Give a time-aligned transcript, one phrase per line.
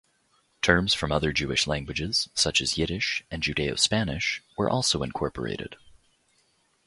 [0.63, 5.75] Terms from other Jewish languages such as Yiddish and Judaeo-Spanish were also incorporated.